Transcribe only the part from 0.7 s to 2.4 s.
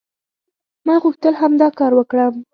ما غوښتل همدا کار وکړم".